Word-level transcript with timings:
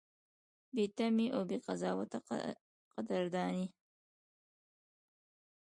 بې 0.73 0.85
تمې 0.97 1.27
او 1.35 1.41
بې 1.49 1.57
قضاوته 1.65 2.19
قدرداني: 2.93 3.67